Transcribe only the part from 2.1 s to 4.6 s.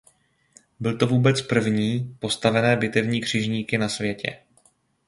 postavené bitevní křižníky na světě.